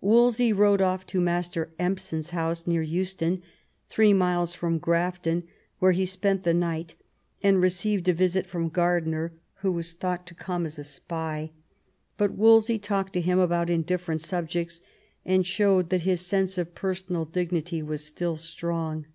[0.00, 3.40] Wolsey rode off to" Master Empson's house, called Euston,
[3.88, 5.44] three miles from Grafton,"
[5.78, 6.96] where he spent the night,
[7.40, 11.52] and received a visit from Gardiner, who was thought to come as a spy;
[12.16, 14.80] but Wolsey talked to him about indifferent subjects,
[15.24, 19.06] and showed ihat his sense of personal dignity was still strong.